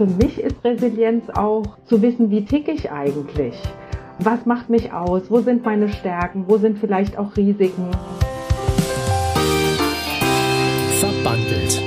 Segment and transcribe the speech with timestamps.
[0.00, 3.54] für mich ist Resilienz auch zu wissen, wie ticke ich eigentlich?
[4.18, 5.24] Was macht mich aus?
[5.28, 6.46] Wo sind meine Stärken?
[6.48, 7.90] Wo sind vielleicht auch Risiken?
[11.00, 11.82] Verbandelt.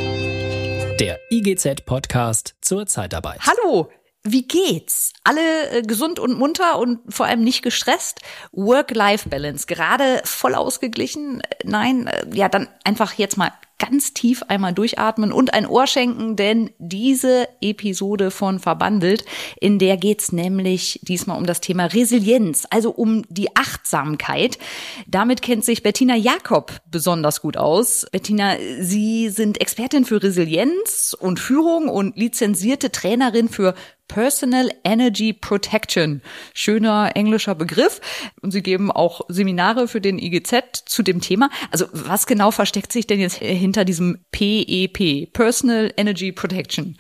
[1.00, 3.40] Der IGZ-Podcast zur Zeitarbeit.
[3.48, 3.90] Hallo,
[4.24, 5.14] wie geht's?
[5.24, 8.22] Alle äh, gesund und munter und vor allem nicht gestresst?
[8.52, 11.42] Work-Life-Balance, gerade voll ausgeglichen?
[11.64, 13.52] Nein, äh, ja, dann einfach jetzt mal
[13.84, 19.26] ganz tief einmal durchatmen und ein Ohr schenken, denn diese Episode von Verbandelt,
[19.60, 24.58] in der geht's nämlich diesmal um das Thema Resilienz, also um die Achtsamkeit.
[25.06, 28.06] Damit kennt sich Bettina Jakob besonders gut aus.
[28.10, 33.76] Bettina, Sie sind Expertin für Resilienz und Führung und lizenzierte Trainerin für
[34.08, 36.22] Personal Energy Protection.
[36.54, 38.02] Schöner englischer Begriff.
[38.42, 41.50] Und Sie geben auch Seminare für den IGZ zu dem Thema.
[41.72, 46.98] Also was genau versteckt sich denn jetzt hinter diesem PEP, e Personal Energy Protection?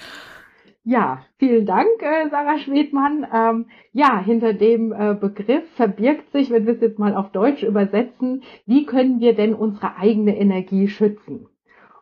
[0.85, 3.25] Ja, vielen Dank, äh, Sarah Schwedmann.
[3.33, 7.63] Ähm, ja, hinter dem äh, Begriff verbirgt sich, wenn wir es jetzt mal auf Deutsch
[7.63, 11.47] übersetzen, wie können wir denn unsere eigene Energie schützen?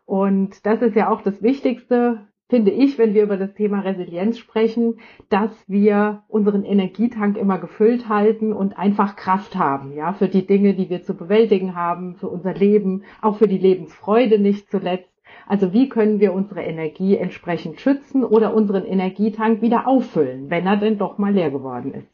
[0.05, 4.37] Und das ist ja auch das Wichtigste, finde ich, wenn wir über das Thema Resilienz
[4.37, 4.99] sprechen,
[5.29, 10.73] dass wir unseren Energietank immer gefüllt halten und einfach Kraft haben, ja, für die Dinge,
[10.73, 15.07] die wir zu bewältigen haben, für unser Leben, auch für die Lebensfreude nicht zuletzt.
[15.47, 20.75] Also wie können wir unsere Energie entsprechend schützen oder unseren Energietank wieder auffüllen, wenn er
[20.75, 22.07] denn doch mal leer geworden ist?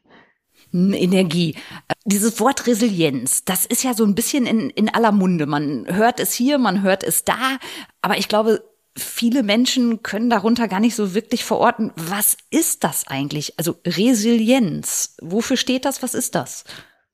[0.71, 1.55] Hm, Energie.
[2.05, 5.47] Dieses Wort Resilienz, das ist ja so ein bisschen in, in aller Munde.
[5.47, 7.57] Man hört es hier, man hört es da,
[8.03, 8.61] aber ich glaube,
[8.97, 13.57] viele Menschen können darunter gar nicht so wirklich verorten, was ist das eigentlich?
[13.57, 16.03] Also Resilienz, wofür steht das?
[16.03, 16.65] Was ist das?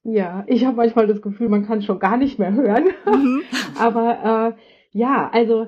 [0.03, 2.85] Ja, ich habe manchmal das Gefühl, man kann schon gar nicht mehr hören.
[3.05, 3.41] Mhm.
[3.79, 5.67] Aber äh, ja, also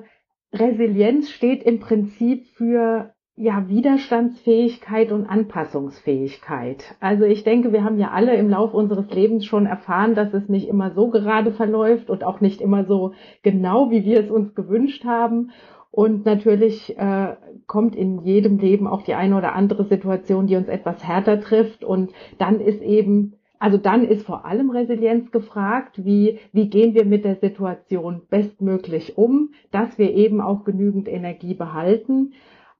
[0.52, 6.96] Resilienz steht im Prinzip für ja, Widerstandsfähigkeit und Anpassungsfähigkeit.
[7.00, 10.48] Also ich denke, wir haben ja alle im Laufe unseres Lebens schon erfahren, dass es
[10.48, 13.12] nicht immer so gerade verläuft und auch nicht immer so
[13.42, 15.50] genau, wie wir es uns gewünscht haben.
[15.96, 17.36] Und natürlich äh,
[17.66, 21.84] kommt in jedem Leben auch die eine oder andere Situation, die uns etwas härter trifft.
[21.84, 27.06] Und dann ist eben, also dann ist vor allem Resilienz gefragt, wie, wie gehen wir
[27.06, 32.34] mit der Situation bestmöglich um, dass wir eben auch genügend Energie behalten.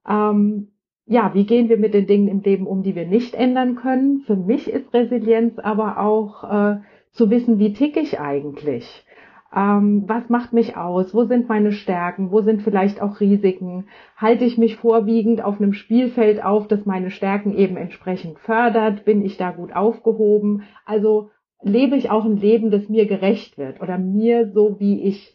[0.06, 0.69] Ähm,
[1.06, 4.25] ja, wie gehen wir mit den Dingen im Leben um, die wir nicht ändern können?
[4.26, 6.81] Für mich ist Resilienz aber auch äh,
[7.12, 9.06] zu wissen, wie tick ich eigentlich?
[9.54, 11.14] Ähm, was macht mich aus?
[11.14, 12.30] Wo sind meine Stärken?
[12.30, 13.88] Wo sind vielleicht auch Risiken?
[14.16, 19.04] Halte ich mich vorwiegend auf einem Spielfeld auf, das meine Stärken eben entsprechend fördert?
[19.04, 20.64] Bin ich da gut aufgehoben?
[20.84, 21.30] Also
[21.62, 25.34] lebe ich auch ein Leben, das mir gerecht wird oder mir so, wie ich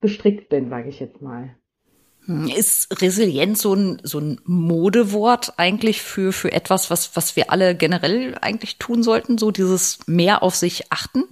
[0.00, 1.56] gestrickt bin, sage ich jetzt mal.
[2.56, 7.76] Ist Resilienz so ein, so ein Modewort eigentlich für, für etwas, was, was wir alle
[7.76, 9.38] generell eigentlich tun sollten?
[9.38, 11.24] So dieses mehr auf sich achten?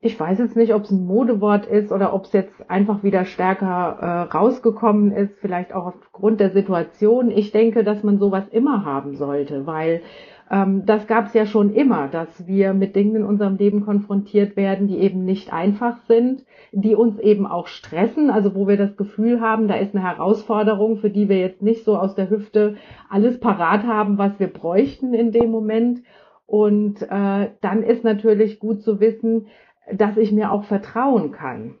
[0.00, 3.24] Ich weiß jetzt nicht, ob es ein Modewort ist oder ob es jetzt einfach wieder
[3.24, 7.30] stärker äh, rausgekommen ist, vielleicht auch aufgrund der Situation.
[7.30, 10.02] Ich denke, dass man sowas immer haben sollte, weil
[10.50, 14.56] ähm, das gab es ja schon immer, dass wir mit Dingen in unserem Leben konfrontiert
[14.56, 18.96] werden, die eben nicht einfach sind, die uns eben auch stressen, also wo wir das
[18.96, 22.76] Gefühl haben, da ist eine Herausforderung, für die wir jetzt nicht so aus der Hüfte
[23.08, 26.02] alles parat haben, was wir bräuchten in dem Moment.
[26.46, 29.46] Und äh, dann ist natürlich gut zu wissen,
[29.92, 31.76] dass ich mir auch vertrauen kann.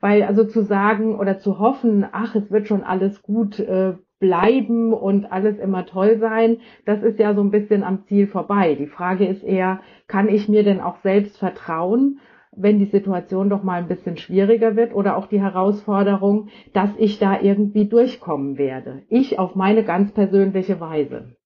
[0.00, 4.92] Weil also zu sagen oder zu hoffen, ach, es wird schon alles gut äh, bleiben
[4.92, 8.74] und alles immer toll sein, das ist ja so ein bisschen am Ziel vorbei.
[8.74, 12.20] Die Frage ist eher, kann ich mir denn auch selbst vertrauen,
[12.56, 17.18] wenn die Situation doch mal ein bisschen schwieriger wird oder auch die Herausforderung, dass ich
[17.18, 19.02] da irgendwie durchkommen werde.
[19.08, 21.36] Ich auf meine ganz persönliche Weise.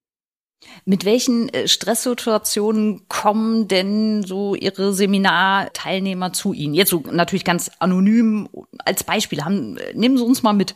[0.85, 6.75] Mit welchen äh, Stresssituationen kommen denn so Ihre Seminarteilnehmer zu Ihnen?
[6.75, 8.49] Jetzt so natürlich ganz anonym
[8.85, 9.45] als Beispiel.
[9.45, 10.75] Haben, äh, nehmen Sie uns mal mit.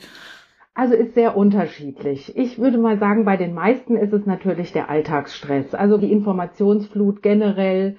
[0.75, 2.35] Also ist sehr unterschiedlich.
[2.37, 7.23] Ich würde mal sagen, bei den meisten ist es natürlich der Alltagsstress, also die Informationsflut
[7.23, 7.99] generell,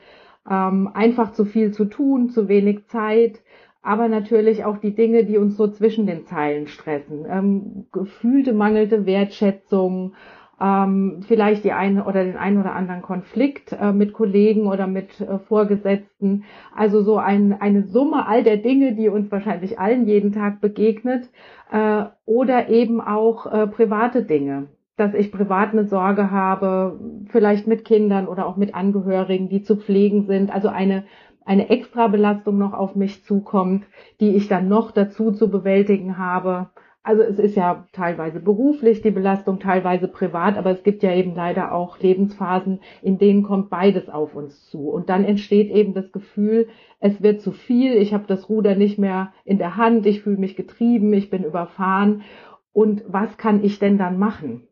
[0.49, 3.41] ähm, einfach zu viel zu tun, zu wenig Zeit,
[3.83, 9.05] aber natürlich auch die Dinge, die uns so zwischen den Zeilen stressen, ähm, gefühlte mangelnde
[9.05, 10.15] Wertschätzung
[10.61, 15.19] ähm, vielleicht die eine oder den einen oder anderen Konflikt äh, mit Kollegen oder mit
[15.19, 16.43] äh, Vorgesetzten.
[16.75, 21.29] Also so ein, eine Summe all der Dinge, die uns wahrscheinlich allen jeden Tag begegnet
[21.71, 27.83] äh, oder eben auch äh, private Dinge dass ich privat eine Sorge habe, vielleicht mit
[27.83, 30.53] Kindern oder auch mit Angehörigen, die zu pflegen sind.
[30.53, 31.05] Also eine,
[31.45, 33.85] eine Extrabelastung noch auf mich zukommt,
[34.19, 36.69] die ich dann noch dazu zu bewältigen habe
[37.03, 41.35] also es ist ja teilweise beruflich die Belastung, teilweise privat, aber es gibt ja eben
[41.35, 44.89] leider auch Lebensphasen, in denen kommt beides auf uns zu.
[44.89, 46.69] Und dann entsteht eben das Gefühl,
[47.01, 50.37] es wird zu viel, ich habe das Ruder nicht mehr in der Hand, ich fühle
[50.37, 52.23] mich getrieben, ich bin überfahren.
[52.71, 54.67] Und was kann ich denn dann machen?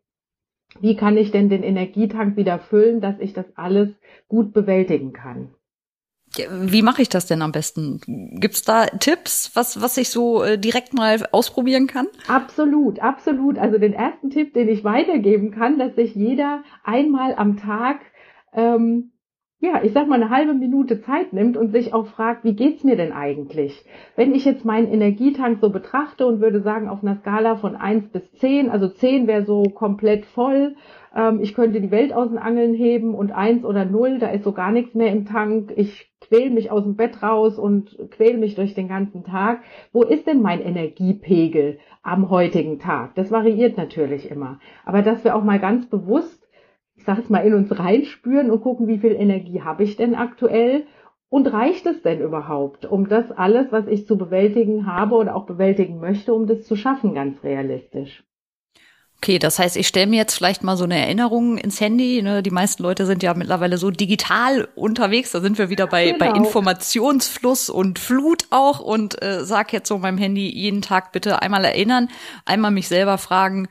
[0.80, 3.90] Wie kann ich denn den Energietank wieder füllen, dass ich das alles
[4.28, 5.50] gut bewältigen kann?
[6.50, 8.00] Wie mache ich das denn am besten?
[8.40, 12.06] Gibt's da Tipps, was, was ich so äh, direkt mal ausprobieren kann?
[12.28, 13.58] Absolut, absolut.
[13.58, 18.00] Also den ersten Tipp, den ich weitergeben kann, dass sich jeder einmal am Tag
[18.54, 19.12] ähm,
[19.62, 22.82] ja, ich sag mal, eine halbe Minute Zeit nimmt und sich auch fragt, wie geht's
[22.82, 23.84] mir denn eigentlich?
[24.16, 28.08] Wenn ich jetzt meinen Energietank so betrachte und würde sagen, auf einer Skala von eins
[28.08, 30.74] bis zehn, also zehn wäre so komplett voll,
[31.14, 34.44] ähm, ich könnte die Welt aus den Angeln heben und eins oder null, da ist
[34.44, 38.38] so gar nichts mehr im Tank, ich quäl mich aus dem Bett raus und quäl
[38.38, 39.62] mich durch den ganzen Tag.
[39.92, 43.14] Wo ist denn mein Energiepegel am heutigen Tag?
[43.14, 44.60] Das variiert natürlich immer.
[44.84, 46.42] Aber dass wir auch mal ganz bewusst
[47.02, 50.14] ich sage es mal, in uns reinspüren und gucken, wie viel Energie habe ich denn
[50.14, 50.84] aktuell
[51.28, 55.46] und reicht es denn überhaupt, um das alles, was ich zu bewältigen habe oder auch
[55.46, 58.22] bewältigen möchte, um das zu schaffen, ganz realistisch.
[59.22, 62.20] Okay, das heißt, ich stelle mir jetzt vielleicht mal so eine Erinnerung ins Handy.
[62.22, 62.42] Ne?
[62.42, 65.30] Die meisten Leute sind ja mittlerweile so digital unterwegs.
[65.30, 66.18] Da sind wir wieder bei, genau.
[66.18, 71.40] bei Informationsfluss und Flut auch und äh, sag jetzt so meinem Handy jeden Tag bitte
[71.40, 72.08] einmal erinnern,
[72.46, 73.68] einmal mich selber fragen,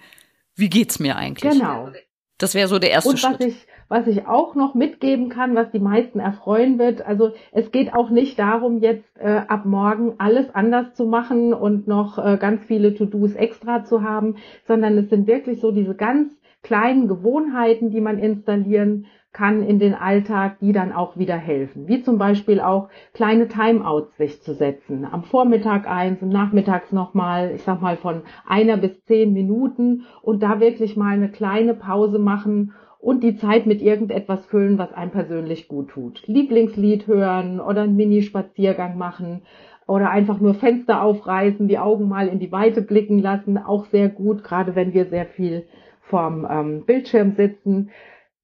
[0.56, 1.52] wie geht's mir eigentlich?
[1.52, 1.92] Genau.
[2.38, 3.42] Das wäre so der erste und was Schritt.
[3.42, 7.94] Ich, was ich auch noch mitgeben kann, was die meisten erfreuen wird, also es geht
[7.94, 12.64] auch nicht darum, jetzt äh, ab morgen alles anders zu machen und noch äh, ganz
[12.64, 16.32] viele To-Dos extra zu haben, sondern es sind wirklich so diese ganz
[16.64, 21.88] kleinen Gewohnheiten, die man installieren kann in den Alltag, die dann auch wieder helfen.
[21.90, 25.06] Wie zum Beispiel auch kleine Timeouts sich zu setzen.
[25.10, 30.44] Am Vormittag eins und nachmittags nochmal, ich sag mal von einer bis zehn Minuten und
[30.44, 35.12] da wirklich mal eine kleine Pause machen und die Zeit mit irgendetwas füllen, was einem
[35.12, 36.26] persönlich gut tut.
[36.28, 39.42] Lieblingslied hören oder einen Mini-Spaziergang machen
[39.88, 44.10] oder einfach nur Fenster aufreißen, die Augen mal in die Weite blicken lassen, auch sehr
[44.10, 45.66] gut, gerade wenn wir sehr viel
[46.02, 47.90] vorm ähm, Bildschirm sitzen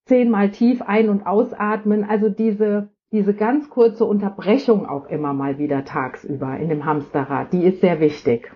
[0.08, 2.04] zehnmal tief ein- und ausatmen.
[2.04, 7.64] Also diese, diese ganz kurze Unterbrechung auch immer mal wieder tagsüber in dem Hamsterrad, die
[7.64, 8.52] ist sehr wichtig.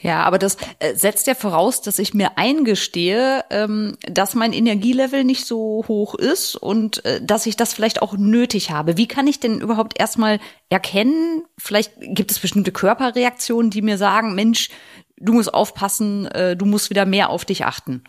[0.00, 5.24] Ja, aber das äh, setzt ja voraus, dass ich mir eingestehe, ähm, dass mein Energielevel
[5.24, 8.96] nicht so hoch ist und äh, dass ich das vielleicht auch nötig habe.
[8.96, 11.42] Wie kann ich denn überhaupt erstmal erkennen?
[11.58, 14.70] Vielleicht gibt es bestimmte Körperreaktionen, die mir sagen, Mensch,
[15.16, 18.02] du musst aufpassen, äh, du musst wieder mehr auf dich achten.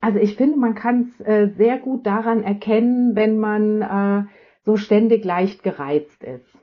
[0.00, 4.28] Also ich finde, man kann es sehr gut daran erkennen, wenn man
[4.64, 6.57] so ständig leicht gereizt ist.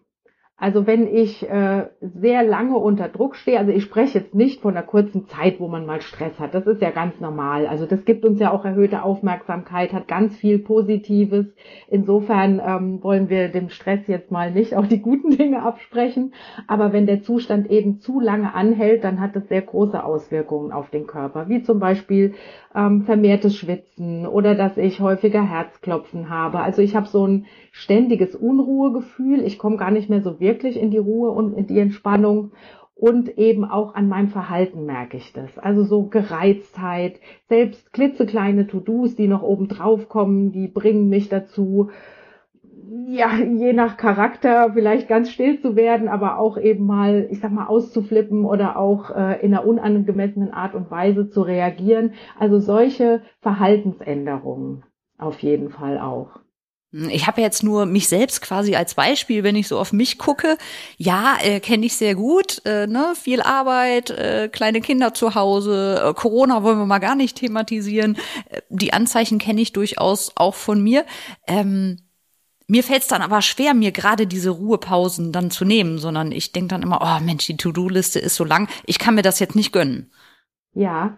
[0.58, 4.78] Also wenn ich äh, sehr lange unter Druck stehe, also ich spreche jetzt nicht von
[4.78, 6.54] einer kurzen Zeit, wo man mal Stress hat.
[6.54, 7.68] Das ist ja ganz normal.
[7.68, 11.48] Also das gibt uns ja auch erhöhte Aufmerksamkeit, hat ganz viel Positives.
[11.90, 16.34] Insofern ähm, wollen wir dem Stress jetzt mal nicht auch die guten Dinge absprechen.
[16.68, 20.90] Aber wenn der Zustand eben zu lange anhält, dann hat das sehr große Auswirkungen auf
[20.90, 22.34] den Körper, wie zum Beispiel
[22.74, 26.62] ähm, vermehrtes Schwitzen oder dass ich häufiger Herzklopfen habe.
[26.62, 29.42] Also ich habe so ein ständiges Unruhegefühl.
[29.42, 32.52] Ich komme gar nicht mehr so wirklich in die Ruhe und in die Entspannung.
[32.98, 35.60] Und eben auch an meinem Verhalten merke ich das.
[35.60, 41.90] Also so Gereiztheit, selbst klitzekleine To-Dos, die noch oben drauf kommen, die bringen mich dazu,
[43.08, 47.52] ja, je nach Charakter vielleicht ganz still zu werden, aber auch eben mal, ich sag
[47.52, 52.14] mal, auszuflippen oder auch äh, in einer unangemessenen Art und Weise zu reagieren.
[52.40, 54.84] Also solche Verhaltensänderungen
[55.18, 56.40] auf jeden Fall auch.
[57.10, 60.58] Ich habe jetzt nur mich selbst quasi als Beispiel, wenn ich so auf mich gucke.
[60.98, 62.62] Ja, äh, kenne ich sehr gut.
[62.66, 63.14] Äh, ne?
[63.22, 68.18] Viel Arbeit, äh, kleine Kinder zu Hause, äh, Corona wollen wir mal gar nicht thematisieren.
[68.50, 71.06] Äh, die Anzeichen kenne ich durchaus auch von mir.
[71.48, 71.98] Ähm,
[72.68, 76.54] mir fällt es dann aber schwer, mir gerade diese Ruhepausen dann zu nehmen, sondern ich
[76.54, 79.56] denke dann immer, oh Mensch, die To-Do-Liste ist so lang, ich kann mir das jetzt
[79.56, 80.12] nicht gönnen.
[80.74, 81.18] Ja,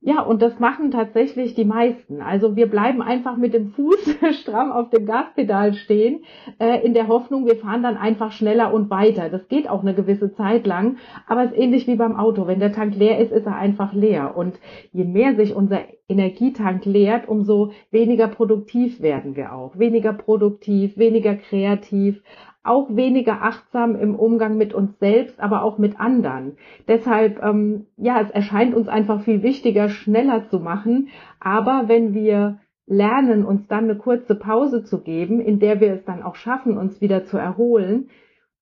[0.00, 2.22] ja, und das machen tatsächlich die meisten.
[2.22, 6.24] Also wir bleiben einfach mit dem Fuß stramm auf dem Gaspedal stehen,
[6.60, 9.28] äh, in der Hoffnung, wir fahren dann einfach schneller und weiter.
[9.28, 12.46] Das geht auch eine gewisse Zeit lang, aber es ist ähnlich wie beim Auto.
[12.46, 14.36] Wenn der Tank leer ist, ist er einfach leer.
[14.36, 14.60] Und
[14.92, 19.78] je mehr sich unser Energietank leert, umso weniger produktiv werden wir auch.
[19.78, 22.22] Weniger produktiv, weniger kreativ,
[22.68, 26.56] auch weniger achtsam im Umgang mit uns selbst, aber auch mit anderen.
[26.86, 31.08] Deshalb, ähm, ja, es erscheint uns einfach viel wichtiger, schneller zu machen.
[31.40, 36.04] Aber wenn wir lernen, uns dann eine kurze Pause zu geben, in der wir es
[36.04, 38.08] dann auch schaffen, uns wieder zu erholen,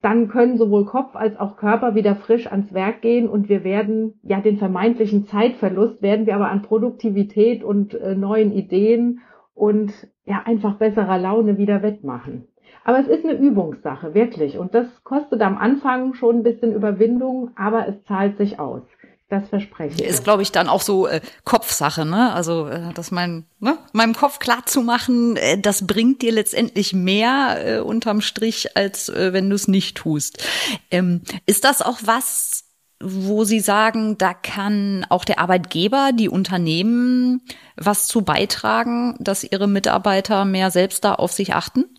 [0.03, 4.21] dann können sowohl Kopf als auch Körper wieder frisch ans Werk gehen und wir werden
[4.23, 9.21] ja den vermeintlichen Zeitverlust werden wir aber an Produktivität und äh, neuen Ideen
[9.55, 9.93] und
[10.25, 12.47] ja einfach besserer Laune wieder wettmachen.
[12.87, 14.59] Aber es ist eine Übungssache, wirklich.
[14.59, 18.83] Und das kostet am Anfang schon ein bisschen Überwindung, aber es zahlt sich aus.
[19.29, 20.09] Das verspreche ich.
[20.09, 22.33] Ist, glaube ich, dann auch so äh, Kopfsache, ne?
[22.33, 23.77] Also, äh, das mein, ne?
[23.93, 29.09] meinem Kopf klar zu machen, äh, das bringt dir letztendlich mehr äh, unterm Strich, als
[29.09, 30.47] äh, wenn du es nicht tust.
[30.93, 32.67] Ähm, ist das auch was,
[33.03, 37.43] wo Sie sagen, da kann auch der Arbeitgeber, die Unternehmen
[37.75, 41.96] was zu beitragen, dass ihre Mitarbeiter mehr selbst da auf sich achten?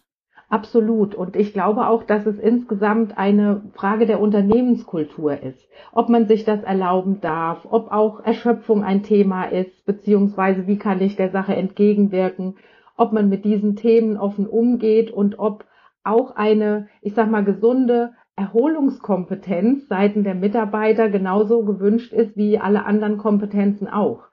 [0.50, 1.14] Absolut.
[1.14, 5.68] Und ich glaube auch, dass es insgesamt eine Frage der Unternehmenskultur ist.
[5.92, 11.02] Ob man sich das erlauben darf, ob auch Erschöpfung ein Thema ist, beziehungsweise wie kann
[11.02, 12.56] ich der Sache entgegenwirken,
[12.96, 15.66] ob man mit diesen Themen offen umgeht und ob
[16.06, 22.86] auch eine, ich sag mal, gesunde Erholungskompetenz seiten der Mitarbeiter genauso gewünscht ist wie alle
[22.86, 24.24] anderen Kompetenzen auch.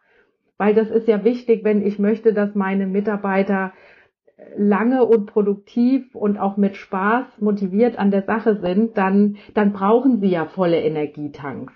[0.58, 3.72] Weil das ist ja wichtig, wenn ich möchte, dass meine Mitarbeiter
[4.56, 10.20] lange und produktiv und auch mit Spaß motiviert an der Sache sind, dann, dann brauchen
[10.20, 11.72] sie ja volle Energietanks.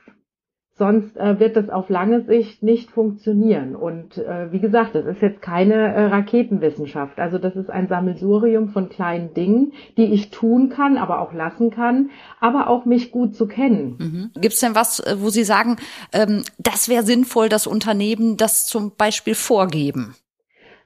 [0.78, 3.74] Sonst äh, wird das auf lange Sicht nicht funktionieren.
[3.74, 7.18] Und äh, wie gesagt, das ist jetzt keine äh, Raketenwissenschaft.
[7.18, 11.70] Also das ist ein Sammelsurium von kleinen Dingen, die ich tun kann, aber auch lassen
[11.70, 13.96] kann, aber auch mich gut zu kennen.
[13.98, 14.40] Mhm.
[14.40, 15.78] Gibt es denn was, äh, wo Sie sagen,
[16.12, 20.14] ähm, das wäre sinnvoll, dass Unternehmen das zum Beispiel vorgeben?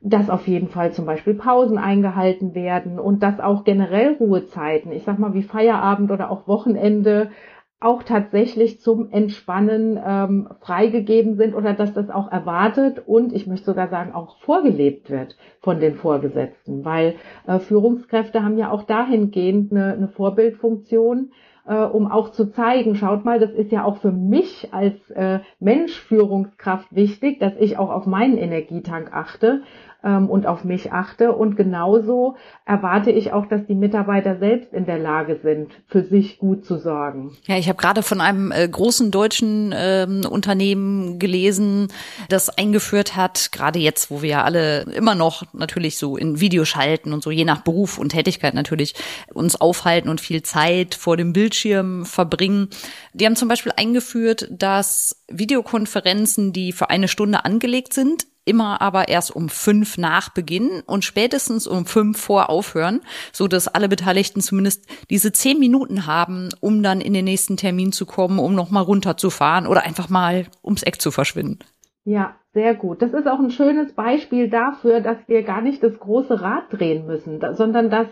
[0.03, 5.05] Dass auf jeden Fall zum Beispiel Pausen eingehalten werden und dass auch generell Ruhezeiten, ich
[5.05, 7.31] sag mal wie Feierabend oder auch Wochenende,
[7.83, 13.67] auch tatsächlich zum Entspannen ähm, freigegeben sind oder dass das auch erwartet und ich möchte
[13.67, 17.17] sogar sagen auch vorgelebt wird von den Vorgesetzten, weil
[17.47, 21.33] äh, Führungskräfte haben ja auch dahingehend eine, eine Vorbildfunktion,
[21.67, 25.41] äh, um auch zu zeigen, schaut mal, das ist ja auch für mich als äh,
[25.59, 29.63] Mensch Führungskraft wichtig, dass ich auch auf meinen Energietank achte
[30.05, 31.33] ähm, und auf mich achte.
[31.33, 36.39] Und genauso erwarte ich auch, dass die Mitarbeiter selbst in der Lage sind, für sich
[36.39, 37.37] gut zu sorgen.
[37.47, 41.89] Ja, ich habe gerade von einem äh, großen deutschen ähm, Unternehmen gelesen,
[42.29, 46.65] das eingeführt hat, gerade jetzt, wo wir ja alle immer noch natürlich so in Video
[46.65, 48.95] schalten und so je nach Beruf und Tätigkeit natürlich
[49.33, 52.69] uns aufhalten und viel Zeit vor dem Bildschirm verbringen.
[53.13, 59.09] Die haben zum Beispiel eingeführt, dass Videokonferenzen, die für eine Stunde angelegt sind, immer aber
[59.09, 63.01] erst um fünf nach Beginn und spätestens um fünf vor aufhören,
[63.33, 67.93] so dass alle Beteiligten zumindest diese zehn Minuten haben, um dann in den nächsten Termin
[67.93, 71.61] zu kommen, um nochmal runterzufahren oder einfach mal ums Eck zu verschwinden.
[72.05, 73.01] Ja, sehr gut.
[73.01, 77.07] Das ist auch ein schönes Beispiel dafür, dass wir gar nicht das große Rad drehen
[77.07, 78.09] müssen, sondern dass,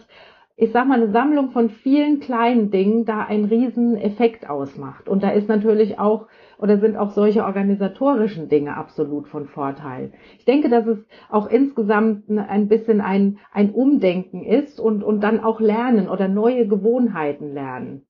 [0.57, 5.09] ich sag mal, eine Sammlung von vielen kleinen Dingen da einen riesen Effekt ausmacht.
[5.09, 6.29] Und da ist natürlich auch
[6.61, 10.13] oder sind auch solche organisatorischen Dinge absolut von Vorteil.
[10.39, 10.99] Ich denke, dass es
[11.31, 16.69] auch insgesamt ein bisschen ein, ein Umdenken ist und, und dann auch lernen oder neue
[16.69, 18.03] Gewohnheiten lernen.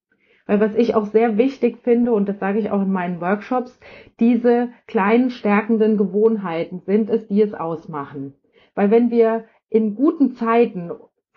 [0.47, 3.79] Weil was ich auch sehr wichtig finde, und das sage ich auch in meinen Workshops,
[4.19, 8.35] diese kleinen stärkenden Gewohnheiten sind es, die es ausmachen.
[8.75, 10.91] Weil wenn wir in guten Zeiten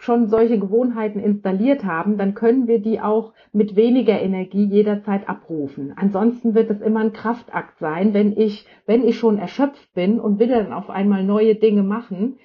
[0.03, 5.93] schon solche Gewohnheiten installiert haben, dann können wir die auch mit weniger Energie jederzeit abrufen.
[5.95, 10.39] Ansonsten wird es immer ein Kraftakt sein, wenn ich, wenn ich schon erschöpft bin und
[10.39, 12.37] will dann auf einmal neue Dinge machen,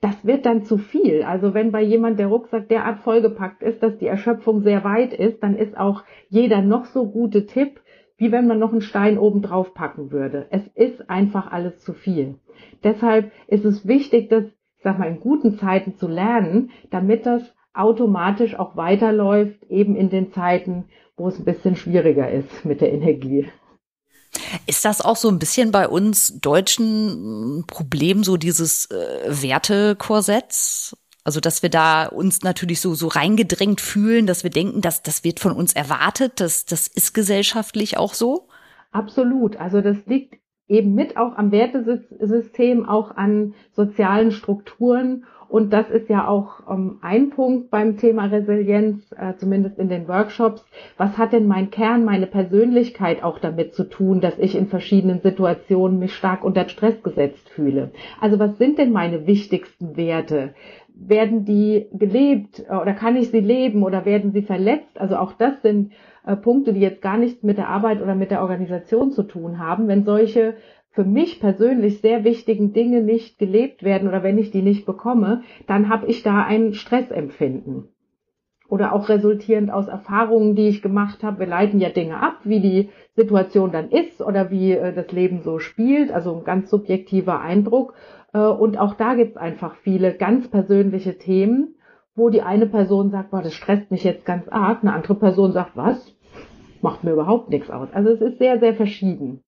[0.00, 1.22] das wird dann zu viel.
[1.22, 5.42] Also wenn bei jemand der Rucksack derart vollgepackt ist, dass die Erschöpfung sehr weit ist,
[5.42, 7.80] dann ist auch jeder noch so gute Tipp,
[8.16, 10.46] wie wenn man noch einen Stein oben drauf packen würde.
[10.50, 12.36] Es ist einfach alles zu viel.
[12.82, 14.44] Deshalb ist es wichtig, dass
[14.82, 17.42] sag mal, in guten Zeiten zu lernen, damit das
[17.74, 20.84] automatisch auch weiterläuft, eben in den Zeiten,
[21.16, 23.48] wo es ein bisschen schwieriger ist mit der Energie.
[24.66, 30.96] Ist das auch so ein bisschen bei uns Deutschen Problem, so dieses äh, Wertekorsetts?
[31.24, 35.22] Also, dass wir da uns natürlich so, so reingedrängt fühlen, dass wir denken, dass das
[35.22, 38.48] wird von uns erwartet, das, das ist gesellschaftlich auch so?
[38.90, 39.56] Absolut.
[39.56, 40.41] Also, das liegt
[40.72, 45.24] eben mit auch am Wertesystem, auch an sozialen Strukturen.
[45.48, 50.08] Und das ist ja auch ähm, ein Punkt beim Thema Resilienz, äh, zumindest in den
[50.08, 50.64] Workshops.
[50.96, 55.20] Was hat denn mein Kern, meine Persönlichkeit auch damit zu tun, dass ich in verschiedenen
[55.20, 57.90] Situationen mich stark unter Stress gesetzt fühle?
[58.18, 60.54] Also was sind denn meine wichtigsten Werte?
[60.94, 64.98] Werden die gelebt äh, oder kann ich sie leben oder werden sie verletzt?
[64.98, 65.92] Also auch das sind
[66.26, 69.58] äh, Punkte, die jetzt gar nichts mit der Arbeit oder mit der Organisation zu tun
[69.58, 70.54] haben, wenn solche
[70.90, 75.42] für mich persönlich sehr wichtigen Dinge nicht gelebt werden oder wenn ich die nicht bekomme,
[75.66, 77.88] dann habe ich da ein Stressempfinden.
[78.68, 81.40] oder auch resultierend aus Erfahrungen, die ich gemacht habe.
[81.40, 85.42] Wir leiten ja Dinge ab, wie die Situation dann ist oder wie äh, das Leben
[85.42, 87.92] so spielt, also ein ganz subjektiver Eindruck.
[88.32, 91.74] Äh, und auch da gibt es einfach viele ganz persönliche Themen,
[92.14, 95.52] wo die eine Person sagt, boah, das stresst mich jetzt ganz arg, eine andere Person
[95.52, 96.14] sagt, was?
[96.80, 97.88] Macht mir überhaupt nichts aus.
[97.92, 99.42] Also es ist sehr, sehr verschieden.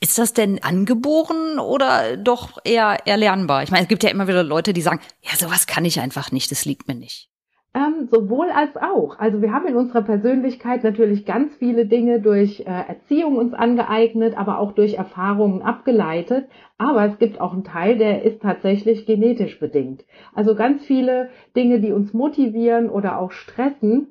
[0.00, 3.62] Ist das denn angeboren oder doch eher erlernbar?
[3.62, 6.30] Ich meine, es gibt ja immer wieder Leute, die sagen, ja, sowas kann ich einfach
[6.32, 7.31] nicht, das liegt mir nicht.
[7.74, 9.18] Ähm, sowohl als auch.
[9.18, 14.36] Also wir haben in unserer Persönlichkeit natürlich ganz viele Dinge durch äh, Erziehung uns angeeignet,
[14.36, 16.48] aber auch durch Erfahrungen abgeleitet.
[16.76, 20.04] Aber es gibt auch einen Teil, der ist tatsächlich genetisch bedingt.
[20.34, 24.08] Also ganz viele Dinge, die uns motivieren oder auch stressen,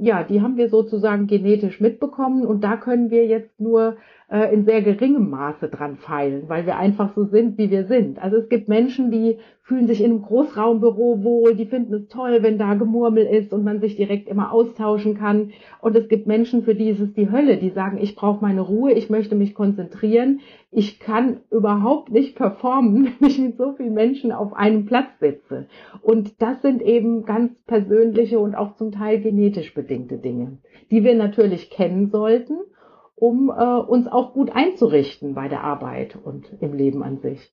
[0.00, 3.96] ja, die haben wir sozusagen genetisch mitbekommen und da können wir jetzt nur
[4.32, 8.18] äh, in sehr geringem Maße dran feilen, weil wir einfach so sind, wie wir sind.
[8.18, 12.38] Also es gibt Menschen, die fühlen sich in einem Großraumbüro wohl, die finden es toll,
[12.40, 15.52] wenn da Gemurmel ist und man sich direkt immer austauschen kann.
[15.82, 18.62] Und es gibt Menschen, für die ist es die Hölle, die sagen, ich brauche meine
[18.62, 23.92] Ruhe, ich möchte mich konzentrieren, ich kann überhaupt nicht performen, wenn ich mit so vielen
[23.92, 25.66] Menschen auf einem Platz sitze.
[26.00, 30.56] Und das sind eben ganz persönliche und auch zum Teil genetisch bedingte Dinge,
[30.90, 32.54] die wir natürlich kennen sollten
[33.22, 37.52] um äh, uns auch gut einzurichten bei der Arbeit und im Leben an sich.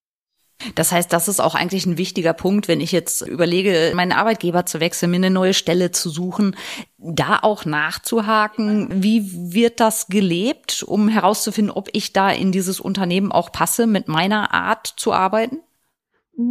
[0.73, 4.65] Das heißt, das ist auch eigentlich ein wichtiger Punkt, wenn ich jetzt überlege, meinen Arbeitgeber
[4.65, 6.55] zu wechseln, mir eine neue Stelle zu suchen,
[6.97, 13.31] da auch nachzuhaken, wie wird das gelebt, um herauszufinden, ob ich da in dieses Unternehmen
[13.31, 15.59] auch passe, mit meiner Art zu arbeiten?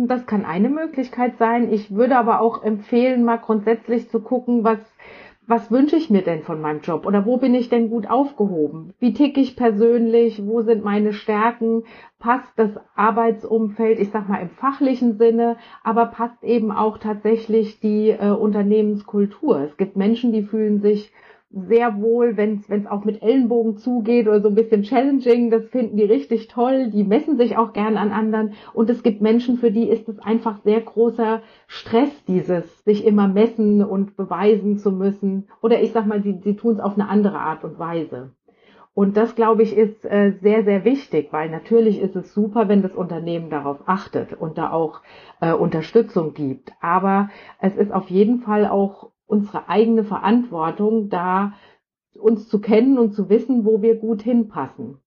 [0.06, 1.72] Das kann eine Möglichkeit sein.
[1.72, 4.78] Ich würde aber auch empfehlen, mal grundsätzlich zu gucken, was
[5.48, 8.92] was wünsche ich mir denn von meinem Job oder wo bin ich denn gut aufgehoben?
[8.98, 10.46] Wie ticke ich persönlich?
[10.46, 11.84] Wo sind meine Stärken?
[12.18, 18.10] Passt das Arbeitsumfeld, ich sag mal im fachlichen Sinne, aber passt eben auch tatsächlich die
[18.10, 19.60] äh, Unternehmenskultur?
[19.60, 21.12] Es gibt Menschen, die fühlen sich
[21.50, 25.96] sehr wohl, wenn es auch mit Ellenbogen zugeht oder so ein bisschen challenging, das finden
[25.96, 29.70] die richtig toll, die messen sich auch gern an anderen und es gibt Menschen, für
[29.70, 35.48] die ist es einfach sehr großer Stress, dieses sich immer messen und beweisen zu müssen
[35.62, 38.32] oder ich sag mal, sie, sie tun es auf eine andere Art und Weise.
[38.92, 42.82] Und das, glaube ich, ist äh, sehr, sehr wichtig, weil natürlich ist es super, wenn
[42.82, 45.02] das Unternehmen darauf achtet und da auch
[45.40, 46.72] äh, Unterstützung gibt.
[46.80, 51.52] Aber es ist auf jeden Fall auch unsere eigene Verantwortung, da
[52.18, 54.98] uns zu kennen und zu wissen, wo wir gut hinpassen.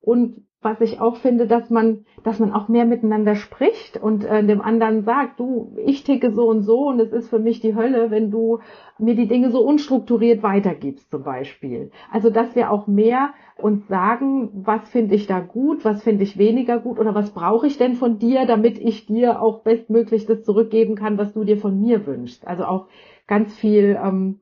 [0.00, 4.44] Und was ich auch finde, dass man, dass man auch mehr miteinander spricht und äh,
[4.44, 7.74] dem anderen sagt, du, ich ticke so und so und es ist für mich die
[7.74, 8.58] Hölle, wenn du
[8.98, 11.90] mir die Dinge so unstrukturiert weitergibst zum Beispiel.
[12.12, 16.36] Also dass wir auch mehr uns sagen, was finde ich da gut, was finde ich
[16.36, 20.44] weniger gut oder was brauche ich denn von dir, damit ich dir auch bestmöglich das
[20.44, 22.46] zurückgeben kann, was du dir von mir wünschst.
[22.46, 22.88] Also auch
[23.30, 24.40] ganz viel ähm,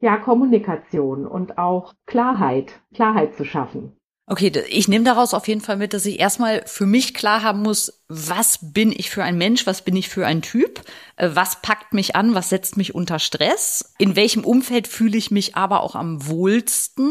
[0.00, 3.96] ja, Kommunikation und auch Klarheit, Klarheit zu schaffen.
[4.26, 7.62] Okay, ich nehme daraus auf jeden Fall mit, dass ich erstmal für mich klar haben
[7.62, 10.82] muss, was bin ich für ein Mensch, was bin ich für ein Typ,
[11.16, 15.32] äh, was packt mich an, was setzt mich unter Stress, in welchem Umfeld fühle ich
[15.32, 17.10] mich aber auch am wohlsten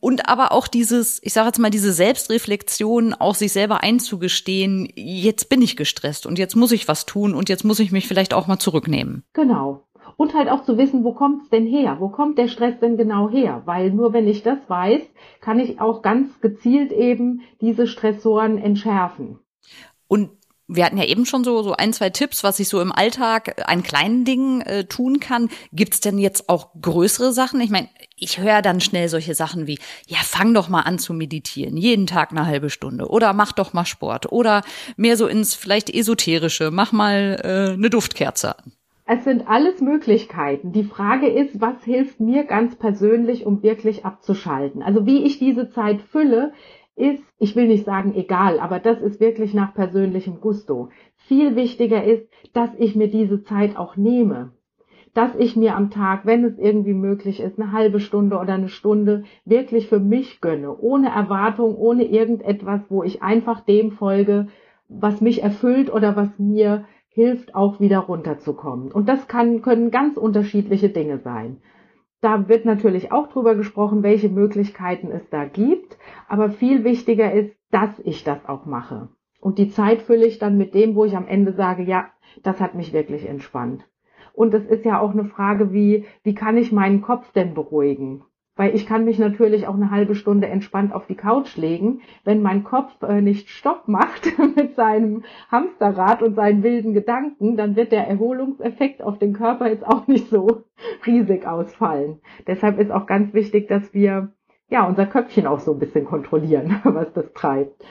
[0.00, 5.50] und aber auch dieses, ich sage jetzt mal, diese Selbstreflexion, auch sich selber einzugestehen, jetzt
[5.50, 8.32] bin ich gestresst und jetzt muss ich was tun und jetzt muss ich mich vielleicht
[8.32, 9.22] auch mal zurücknehmen.
[9.34, 9.86] Genau,
[10.18, 11.98] und halt auch zu wissen, wo kommt's denn her?
[12.00, 13.62] Wo kommt der Stress denn genau her?
[13.66, 15.00] Weil nur wenn ich das weiß,
[15.40, 19.38] kann ich auch ganz gezielt eben diese Stressoren entschärfen.
[20.08, 20.30] Und
[20.66, 23.62] wir hatten ja eben schon so, so ein, zwei Tipps, was ich so im Alltag
[23.70, 25.50] an kleinen Dingen äh, tun kann.
[25.72, 27.60] Gibt's denn jetzt auch größere Sachen?
[27.60, 29.78] Ich meine, ich höre dann schnell solche Sachen wie,
[30.08, 33.08] ja, fang doch mal an zu meditieren, jeden Tag eine halbe Stunde.
[33.08, 34.32] Oder mach doch mal Sport.
[34.32, 34.62] Oder
[34.96, 38.72] mehr so ins vielleicht esoterische, mach mal äh, eine Duftkerze an.
[39.10, 40.72] Es sind alles Möglichkeiten.
[40.72, 44.82] Die Frage ist, was hilft mir ganz persönlich, um wirklich abzuschalten?
[44.82, 46.52] Also wie ich diese Zeit fülle,
[46.94, 50.90] ist, ich will nicht sagen egal, aber das ist wirklich nach persönlichem Gusto.
[51.16, 54.52] Viel wichtiger ist, dass ich mir diese Zeit auch nehme.
[55.14, 58.68] Dass ich mir am Tag, wenn es irgendwie möglich ist, eine halbe Stunde oder eine
[58.68, 64.48] Stunde wirklich für mich gönne, ohne Erwartung, ohne irgendetwas, wo ich einfach dem folge,
[64.90, 66.84] was mich erfüllt oder was mir
[67.18, 68.92] hilft auch wieder runterzukommen.
[68.92, 71.56] Und das kann, können ganz unterschiedliche Dinge sein.
[72.20, 75.98] Da wird natürlich auch drüber gesprochen, welche Möglichkeiten es da gibt.
[76.28, 79.08] Aber viel wichtiger ist, dass ich das auch mache.
[79.40, 82.06] Und die Zeit fülle ich dann mit dem, wo ich am Ende sage, ja,
[82.44, 83.84] das hat mich wirklich entspannt.
[84.32, 88.22] Und es ist ja auch eine Frage, wie, wie kann ich meinen Kopf denn beruhigen?
[88.58, 92.02] Weil ich kann mich natürlich auch eine halbe Stunde entspannt auf die Couch legen.
[92.24, 97.76] Wenn mein Kopf äh, nicht Stopp macht mit seinem Hamsterrad und seinen wilden Gedanken, dann
[97.76, 100.64] wird der Erholungseffekt auf den Körper jetzt auch nicht so
[101.06, 102.18] riesig ausfallen.
[102.48, 104.32] Deshalb ist auch ganz wichtig, dass wir
[104.68, 107.84] ja unser Köpfchen auch so ein bisschen kontrollieren, was das treibt.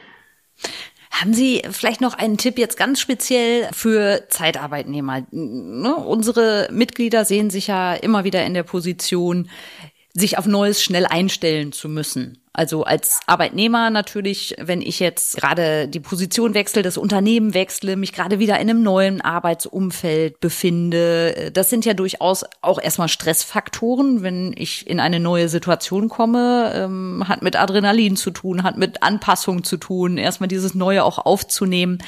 [1.11, 5.25] Haben Sie vielleicht noch einen Tipp jetzt ganz speziell für Zeitarbeitnehmer?
[5.31, 5.95] Ne?
[5.95, 9.49] Unsere Mitglieder sehen sich ja immer wieder in der Position,
[10.19, 12.39] sich auf Neues schnell einstellen zu müssen.
[12.57, 18.13] Also als Arbeitnehmer natürlich, wenn ich jetzt gerade die Position wechsle, das Unternehmen wechsle, mich
[18.13, 24.55] gerade wieder in einem neuen Arbeitsumfeld befinde, das sind ja durchaus auch erstmal Stressfaktoren, wenn
[24.57, 29.63] ich in eine neue Situation komme, ähm, hat mit Adrenalin zu tun, hat mit Anpassung
[29.63, 31.99] zu tun, erstmal dieses Neue auch aufzunehmen.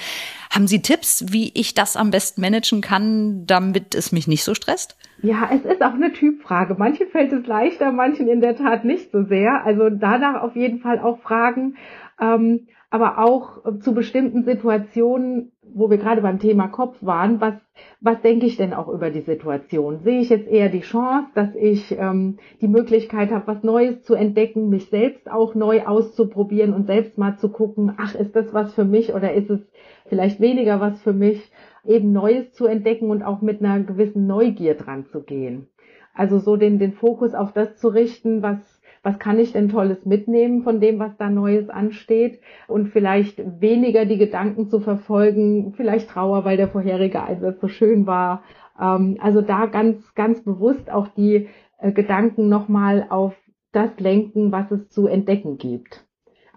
[0.51, 4.55] Haben Sie Tipps, wie ich das am besten managen kann, damit es mich nicht so
[4.55, 4.97] stresst?
[5.21, 6.75] Ja, es ist auch eine Typfrage.
[6.75, 9.63] Manchen fällt es leichter, manchen in der Tat nicht so sehr.
[9.65, 11.75] Also danach auf jeden Fall auch fragen,
[12.19, 17.53] ähm, aber auch zu bestimmten Situationen, wo wir gerade beim Thema Kopf waren, was,
[18.01, 19.99] was denke ich denn auch über die Situation?
[19.99, 24.15] Sehe ich jetzt eher die Chance, dass ich ähm, die Möglichkeit habe, was Neues zu
[24.15, 28.73] entdecken, mich selbst auch neu auszuprobieren und selbst mal zu gucken, ach, ist das was
[28.73, 29.59] für mich oder ist es
[30.07, 31.51] vielleicht weniger was für mich?
[31.85, 35.67] eben Neues zu entdecken und auch mit einer gewissen Neugier dran zu gehen.
[36.13, 40.05] Also so den, den Fokus auf das zu richten, was, was kann ich denn Tolles
[40.05, 46.09] mitnehmen von dem, was da Neues ansteht und vielleicht weniger die Gedanken zu verfolgen, vielleicht
[46.09, 48.43] Trauer, weil der vorherige Einsatz so schön war.
[48.79, 51.47] Ähm, also da ganz, ganz bewusst auch die
[51.79, 53.35] äh, Gedanken nochmal auf
[53.71, 56.05] das lenken, was es zu entdecken gibt.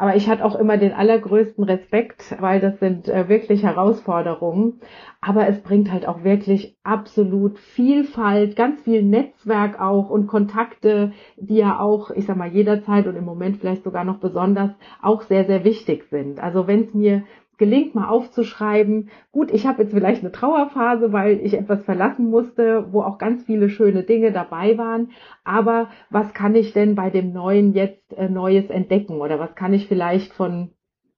[0.02, 4.80] Aber ich hatte auch immer den allergrößten Respekt, weil das sind äh, wirklich Herausforderungen.
[5.20, 11.58] Aber es bringt halt auch wirklich absolut Vielfalt, ganz viel Netzwerk auch und Kontakte, die
[11.58, 15.44] ja auch, ich sag mal, jederzeit und im Moment vielleicht sogar noch besonders auch sehr,
[15.44, 16.40] sehr wichtig sind.
[16.40, 17.22] Also wenn es mir
[17.62, 22.92] gelingt, mal aufzuschreiben, gut, ich habe jetzt vielleicht eine Trauerphase, weil ich etwas verlassen musste,
[22.92, 25.12] wo auch ganz viele schöne Dinge dabei waren,
[25.44, 29.72] aber was kann ich denn bei dem Neuen jetzt äh, Neues entdecken oder was kann
[29.74, 30.72] ich vielleicht von,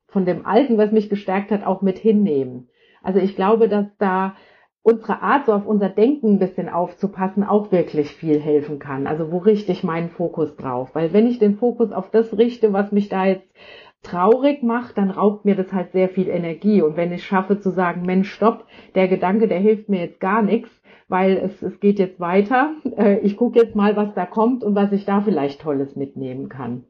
[0.07, 2.69] von dem Alten, was mich gestärkt hat, auch mit hinnehmen?
[3.03, 4.35] Also ich glaube, dass da
[4.83, 9.07] unsere Art, so auf unser Denken ein bisschen aufzupassen, auch wirklich viel helfen kann.
[9.07, 10.91] Also wo richte ich meinen Fokus drauf?
[10.93, 13.49] Weil wenn ich den Fokus auf das richte, was mich da jetzt
[14.05, 16.83] traurig macht, dann raubt mir das halt sehr viel Energie.
[16.83, 20.43] Und wenn ich schaffe zu sagen, Mensch, stopp, der Gedanke, der hilft mir jetzt gar
[20.43, 20.71] nichts,
[21.09, 22.75] weil es, es geht jetzt weiter.
[22.97, 26.49] Äh, ich gucke jetzt mal, was da kommt und was ich da vielleicht Tolles mitnehmen
[26.49, 26.85] kann.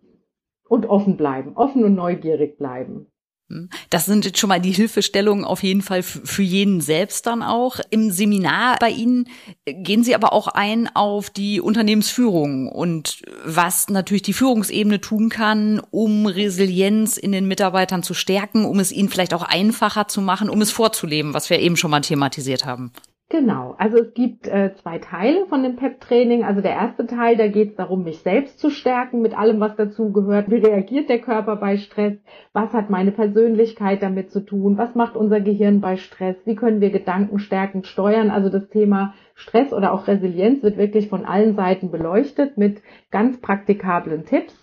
[0.68, 3.06] Und offen bleiben, offen und neugierig bleiben.
[3.50, 3.68] Hm.
[3.90, 7.78] Das sind jetzt schon mal die Hilfestellungen auf jeden Fall für jeden selbst dann auch.
[7.90, 9.28] Im Seminar bei Ihnen
[9.66, 15.82] gehen Sie aber auch ein auf die Unternehmensführung und was natürlich die Führungsebene tun kann,
[15.90, 20.48] um Resilienz in den Mitarbeitern zu stärken, um es ihnen vielleicht auch einfacher zu machen,
[20.48, 22.92] um es vorzuleben, was wir eben schon mal thematisiert haben.
[23.30, 26.44] Genau, also es gibt äh, zwei Teile von dem PEP-Training.
[26.44, 29.76] Also der erste Teil, da geht es darum, mich selbst zu stärken mit allem, was
[29.76, 30.50] dazu gehört.
[30.50, 32.18] Wie reagiert der Körper bei Stress?
[32.52, 34.76] Was hat meine Persönlichkeit damit zu tun?
[34.76, 36.36] Was macht unser Gehirn bei Stress?
[36.44, 38.30] Wie können wir Gedanken stärkend steuern?
[38.30, 43.40] Also das Thema Stress oder auch Resilienz wird wirklich von allen Seiten beleuchtet mit ganz
[43.40, 44.54] praktikablen Tipps.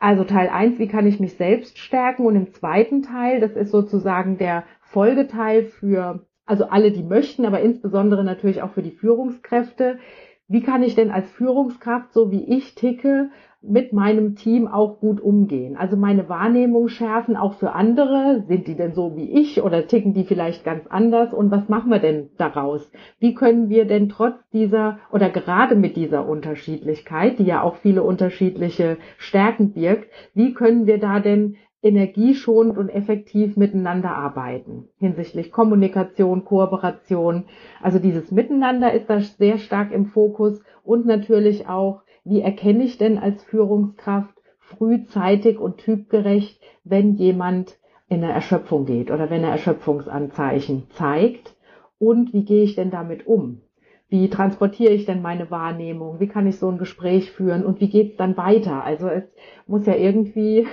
[0.00, 2.26] Also Teil eins, wie kann ich mich selbst stärken?
[2.26, 7.60] Und im zweiten Teil, das ist sozusagen der Folgeteil für also alle, die möchten, aber
[7.60, 9.98] insbesondere natürlich auch für die Führungskräfte.
[10.46, 13.30] Wie kann ich denn als Führungskraft, so wie ich ticke,
[13.62, 15.74] mit meinem Team auch gut umgehen?
[15.78, 18.44] Also meine Wahrnehmung schärfen auch für andere.
[18.46, 21.32] Sind die denn so wie ich oder ticken die vielleicht ganz anders?
[21.32, 22.92] Und was machen wir denn daraus?
[23.18, 28.02] Wie können wir denn trotz dieser oder gerade mit dieser Unterschiedlichkeit, die ja auch viele
[28.02, 36.44] unterschiedliche Stärken birgt, wie können wir da denn energieschonend und effektiv miteinander arbeiten hinsichtlich Kommunikation,
[36.44, 37.44] Kooperation.
[37.82, 42.96] Also dieses Miteinander ist da sehr stark im Fokus und natürlich auch, wie erkenne ich
[42.96, 49.50] denn als Führungskraft frühzeitig und typgerecht, wenn jemand in eine Erschöpfung geht oder wenn er
[49.50, 51.54] Erschöpfungsanzeichen zeigt
[51.98, 53.60] und wie gehe ich denn damit um?
[54.08, 56.20] Wie transportiere ich denn meine Wahrnehmung?
[56.20, 57.64] Wie kann ich so ein Gespräch führen?
[57.64, 58.84] Und wie geht's dann weiter?
[58.84, 59.24] Also es
[59.66, 60.66] muss ja irgendwie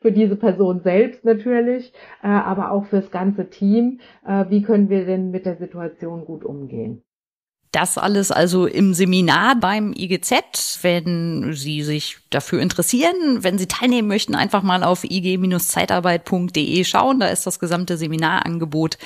[0.00, 4.00] für diese Person selbst natürlich, äh, aber auch fürs ganze Team.
[4.26, 7.02] Äh, wie können wir denn mit der Situation gut umgehen?
[7.74, 10.78] Das alles also im Seminar beim IGZ.
[10.82, 17.18] Wenn Sie sich dafür interessieren, wenn Sie teilnehmen möchten, einfach mal auf ig-zeitarbeit.de schauen.
[17.18, 18.96] Da ist das gesamte Seminarangebot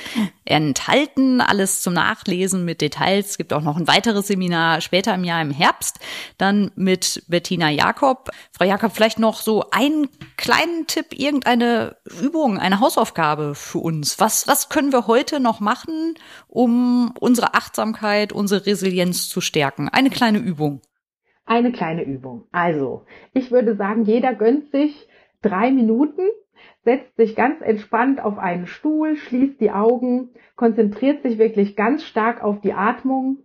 [0.49, 1.41] enthalten.
[1.41, 3.31] Alles zum Nachlesen mit Details.
[3.31, 6.01] Es gibt auch noch ein weiteres Seminar später im Jahr im Herbst,
[6.39, 8.31] dann mit Bettina Jakob.
[8.53, 14.19] Frau Jakob, vielleicht noch so einen kleinen Tipp, irgendeine Übung, eine Hausaufgabe für uns.
[14.19, 16.15] Was, was können wir heute noch machen,
[16.47, 19.89] um unsere Achtsamkeit, unsere Resilienz zu stärken?
[19.89, 20.81] Eine kleine Übung.
[21.45, 22.47] Eine kleine Übung.
[22.53, 25.09] Also, ich würde sagen, jeder gönnt sich
[25.41, 26.23] drei Minuten,
[26.89, 32.43] setzt sich ganz entspannt auf einen Stuhl, schließt die Augen, konzentriert sich wirklich ganz stark
[32.43, 33.41] auf die Atmung,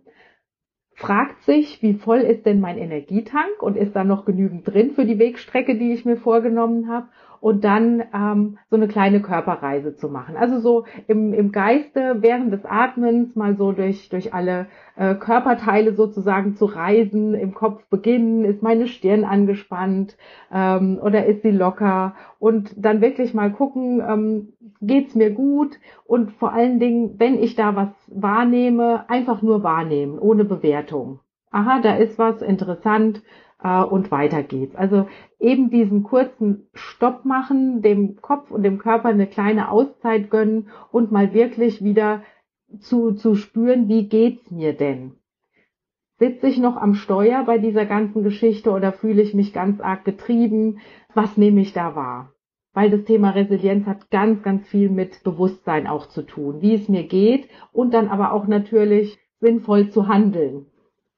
[0.94, 5.04] fragt sich, wie voll ist denn mein Energietank und ist da noch genügend drin für
[5.04, 7.08] die Wegstrecke, die ich mir vorgenommen habe
[7.44, 10.34] und dann ähm, so eine kleine Körperreise zu machen.
[10.34, 14.64] Also so im, im Geiste während des Atmens mal so durch, durch alle
[14.96, 20.16] äh, Körperteile sozusagen zu reisen, im Kopf beginnen, ist meine Stirn angespannt
[20.50, 24.53] ähm, oder ist sie locker und dann wirklich mal gucken, ähm,
[24.86, 30.18] geht's mir gut und vor allen Dingen, wenn ich da was wahrnehme, einfach nur wahrnehmen,
[30.18, 31.20] ohne Bewertung.
[31.50, 33.22] Aha, da ist was interessant,
[33.64, 34.76] äh, und weiter geht's.
[34.76, 35.08] Also
[35.40, 41.10] eben diesen kurzen Stopp machen, dem Kopf und dem Körper eine kleine Auszeit gönnen und
[41.10, 42.22] mal wirklich wieder
[42.78, 45.14] zu, zu spüren, wie geht's mir denn?
[46.18, 50.04] Sitze ich noch am Steuer bei dieser ganzen Geschichte oder fühle ich mich ganz arg
[50.04, 50.78] getrieben?
[51.12, 52.33] Was nehme ich da wahr?
[52.74, 56.88] Weil das Thema Resilienz hat ganz, ganz viel mit Bewusstsein auch zu tun, wie es
[56.88, 60.66] mir geht und dann aber auch natürlich sinnvoll zu handeln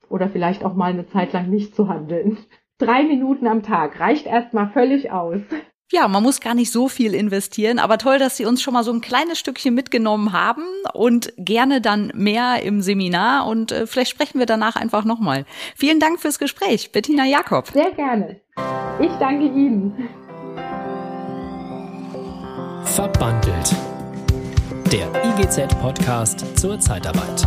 [0.08, 2.38] oder vielleicht auch mal eine Zeit lang nicht zu handeln.
[2.78, 5.40] Drei Minuten am Tag reicht erstmal völlig aus.
[5.92, 8.82] Ja, man muss gar nicht so viel investieren, aber toll, dass Sie uns schon mal
[8.82, 14.10] so ein kleines Stückchen mitgenommen haben und gerne dann mehr im Seminar und äh, vielleicht
[14.10, 15.46] sprechen wir danach einfach nochmal.
[15.76, 17.68] Vielen Dank fürs Gespräch, Bettina Jakob.
[17.68, 18.40] Sehr gerne.
[19.00, 20.08] Ich danke Ihnen.
[22.94, 23.74] Verbandelt.
[24.90, 27.46] Der IGZ-Podcast zur Zeitarbeit.